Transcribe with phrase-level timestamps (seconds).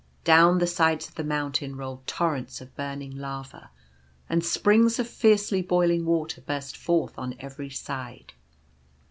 [0.23, 3.69] Down the sides of the mountain rolled torrents of burning lava,
[4.27, 8.33] and springs of fiercely boiling water burst forth on every side.